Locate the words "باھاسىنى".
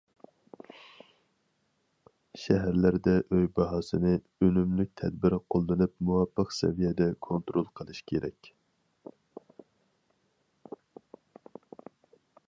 3.59-4.13